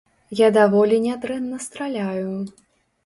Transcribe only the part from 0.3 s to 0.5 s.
Я